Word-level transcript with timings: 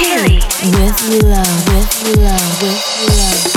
Perry 0.00 0.36
with 0.64 1.24
love, 1.24 1.68
with 1.68 2.16
love, 2.16 2.62
with 2.62 3.08
love. 3.18 3.49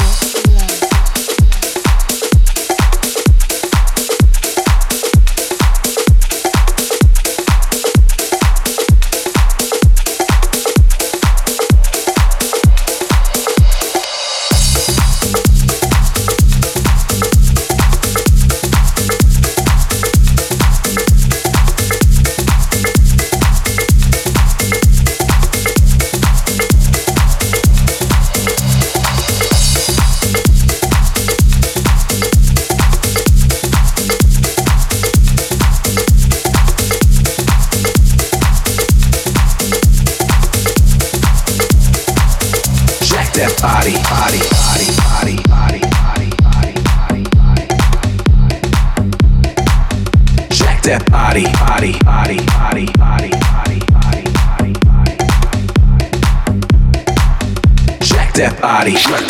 body. 58.63 58.93
Check 58.93 59.27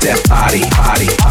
that 0.00 0.24
body, 0.30 0.62
body. 0.70 1.29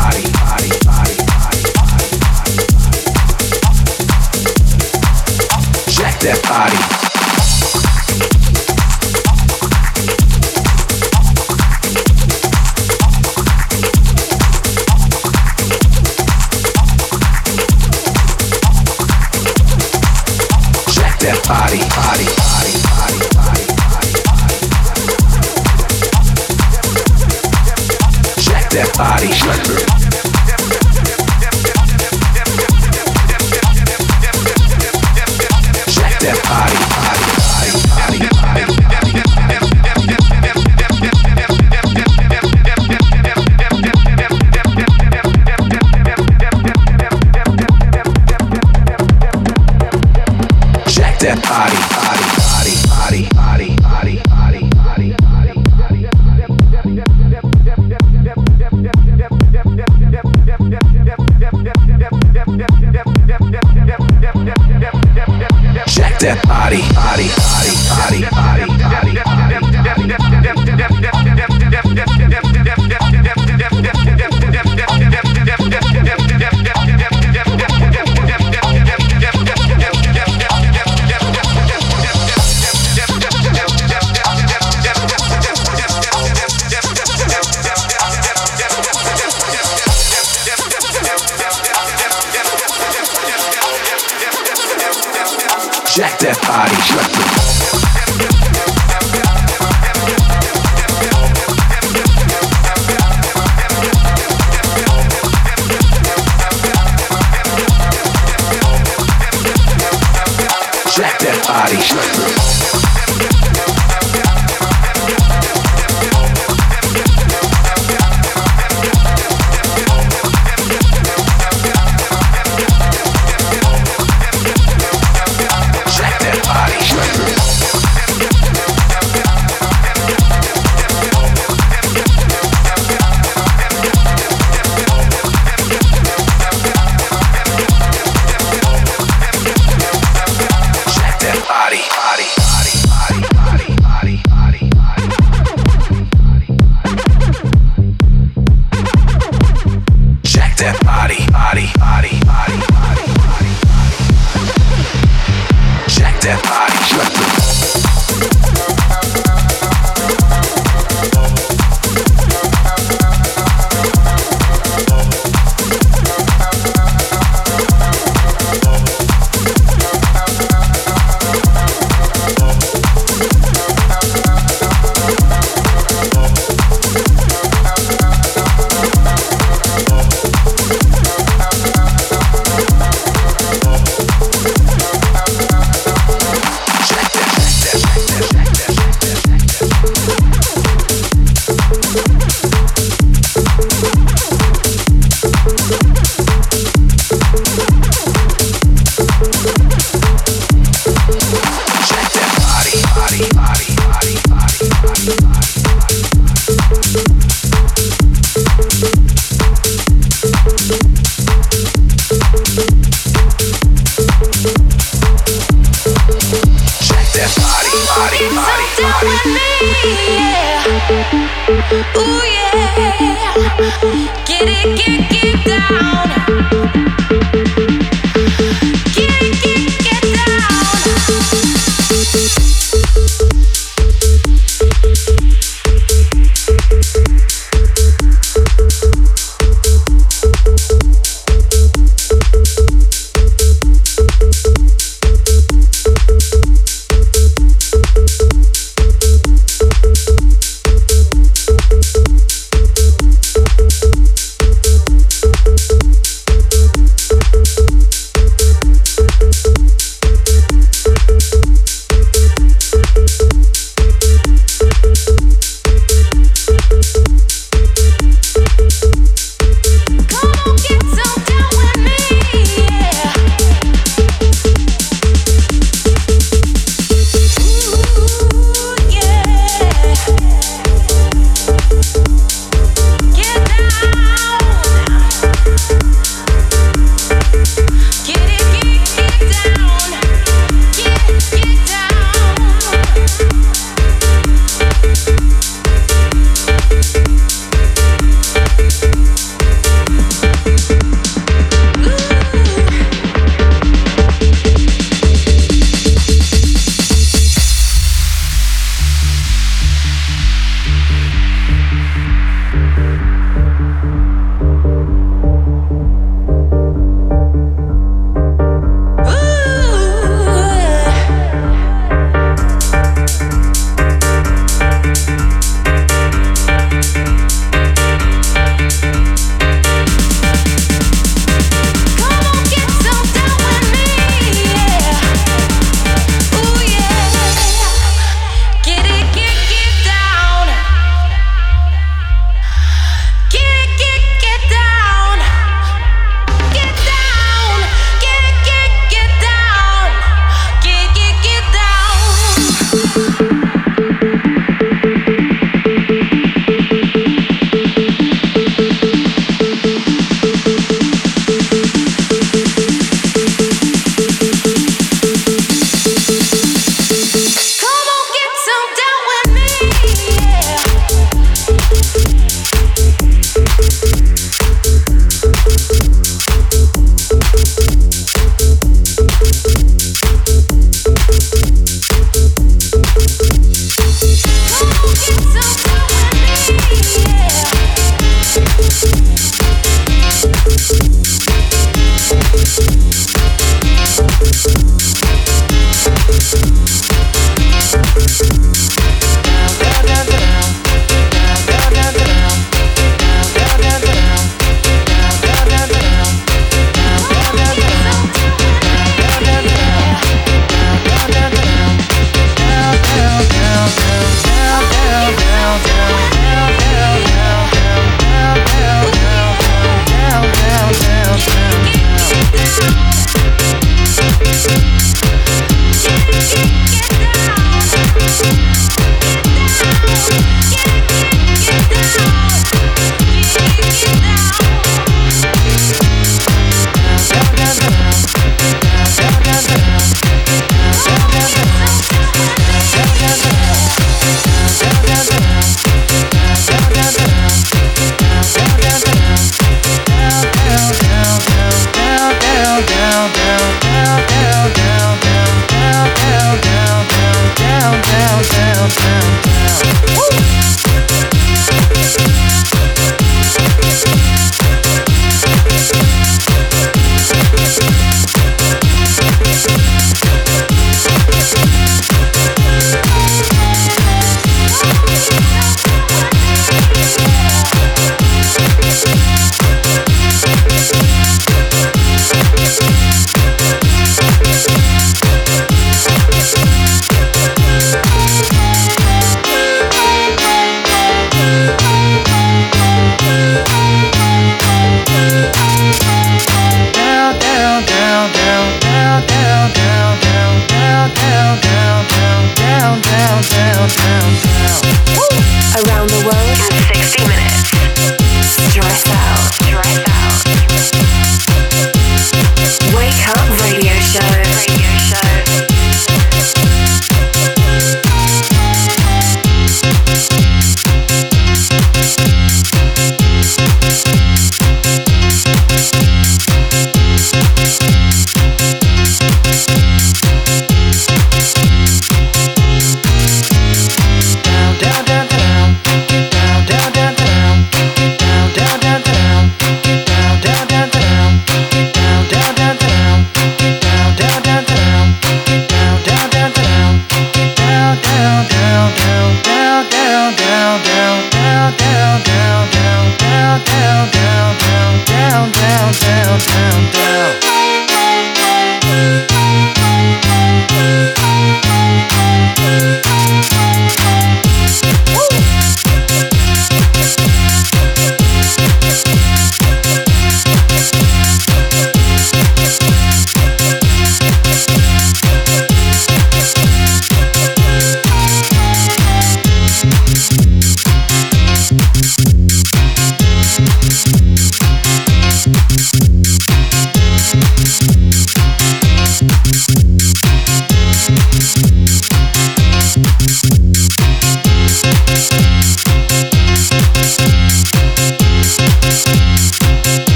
Get 224.26 224.48
it, 224.48 224.78
get, 224.78 225.10
get 225.12 225.46
down. 225.46 225.70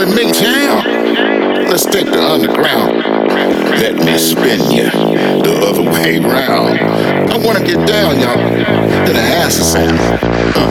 with 0.00 0.16
me. 0.16 0.24
Let's 1.68 1.84
take 1.84 2.06
the 2.06 2.22
underground. 2.22 2.96
Let 3.80 3.96
me 3.96 4.16
spin 4.16 4.70
you 4.70 4.90
the 5.42 5.60
other 5.68 5.82
way 5.82 6.18
round. 6.18 6.80
I 7.30 7.36
wanna 7.36 7.60
get 7.60 7.86
down, 7.86 8.18
y'all, 8.18 8.36
to 8.36 9.12
the 9.12 9.20
acid 9.20 9.64
sound. 9.64 10.00
Uh, 10.00 10.18
uh, 10.56 10.70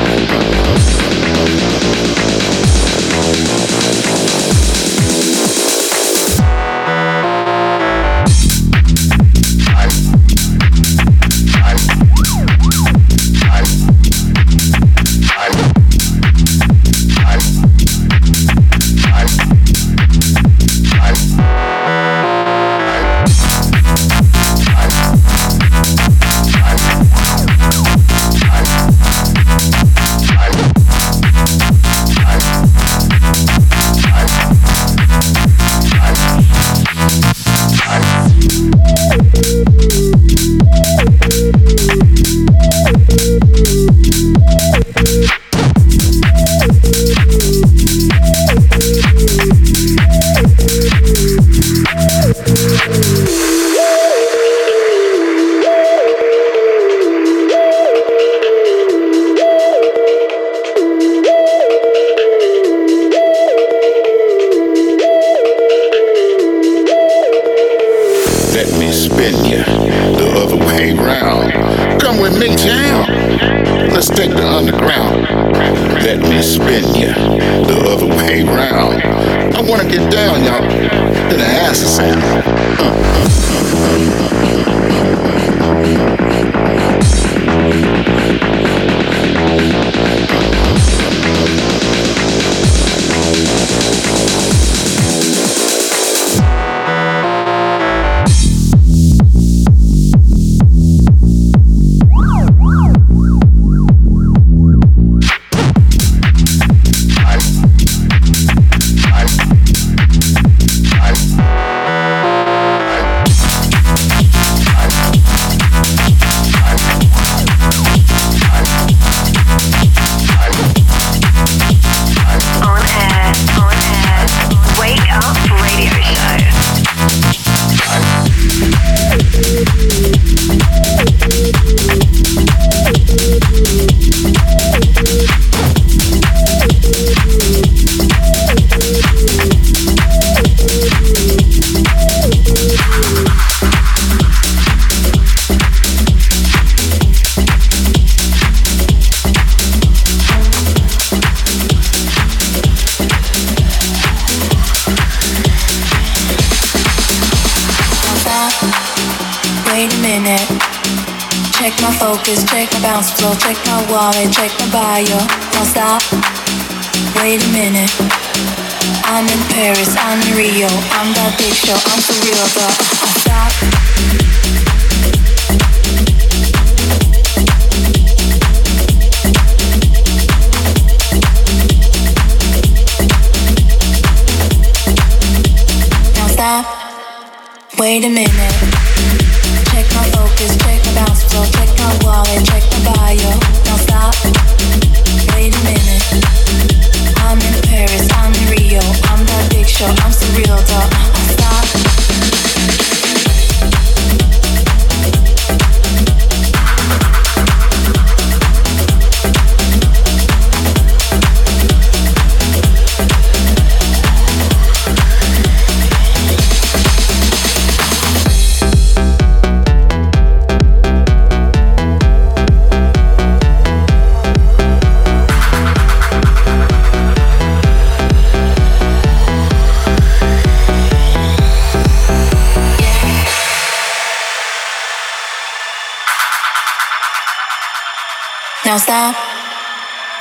uh, 0.00 0.03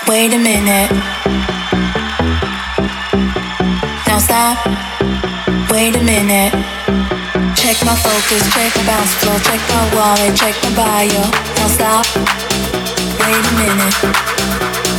Wait 0.05 0.33
a 0.33 0.37
minute. 0.37 0.91
Now 4.05 4.19
stop. 4.19 4.59
Wait 5.71 5.95
a 5.95 6.03
minute. 6.03 6.51
Check 7.55 7.79
my 7.85 7.95
focus, 7.95 8.43
check 8.53 8.75
my 8.75 8.83
bounce 8.85 9.13
flow, 9.23 9.37
check 9.39 9.61
my 9.69 9.95
wallet, 9.95 10.35
check 10.35 10.55
my 10.63 10.75
bio. 10.75 11.23
Now 11.55 11.67
stop. 11.67 12.05
Wait 13.23 13.43
a 13.47 13.53
minute. 13.55 13.95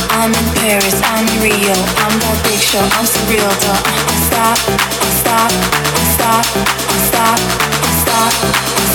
I'm 0.09 0.33
in 0.33 0.47
Paris, 0.57 0.97
I'm 1.03 1.27
in 1.27 1.37
Rio, 1.43 1.77
I'm 2.01 2.15
that 2.25 2.41
big 2.43 2.59
show, 2.59 2.81
I'm 2.97 3.05
surreal, 3.05 3.53
though. 3.61 3.77
I 3.77 4.15
stop, 4.25 4.57
I 4.57 5.09
stop, 5.21 5.51
I 5.53 6.05
stop, 6.17 6.45
I 6.49 6.97
stop, 7.05 7.37
I 7.37 7.93
stop, 8.09 8.33
I 8.65 8.85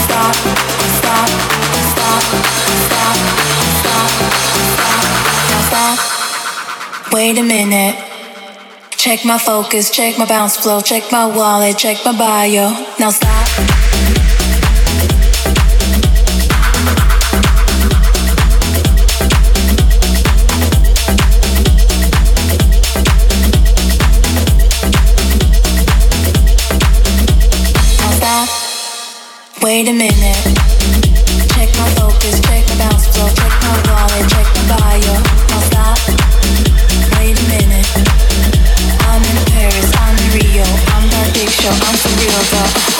stop, 0.00 0.34
I 0.40 0.88
stop, 0.96 1.26
I 1.28 1.82
stop, 1.92 2.22
I 2.30 2.74
stop, 2.88 3.16
I 3.20 3.70
stop. 3.82 4.49
Wait 7.12 7.36
a 7.38 7.42
minute. 7.42 7.96
Check 8.90 9.24
my 9.24 9.36
focus, 9.36 9.90
check 9.90 10.16
my 10.16 10.26
bounce 10.26 10.56
flow, 10.56 10.80
check 10.80 11.10
my 11.10 11.26
wallet, 11.26 11.76
check 11.76 11.98
my 12.04 12.12
bio. 12.16 12.70
Now 13.00 13.10
stop. 13.10 13.40
Wait 29.62 29.88
a 29.88 29.92
minute. 29.92 30.69
Show, 41.60 41.68
I'm 41.68 41.96
for 41.96 42.08
real 42.24 42.40
though. 42.50 42.99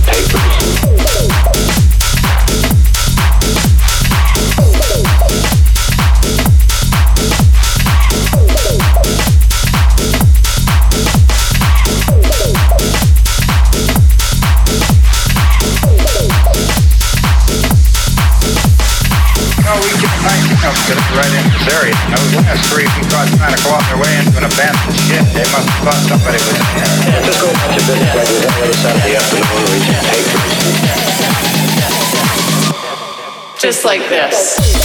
this. 34.09 34.80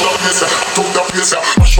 the 0.00 0.10
place, 0.18 0.40
took 0.74 0.88
the 0.94 1.02
place, 1.12 1.79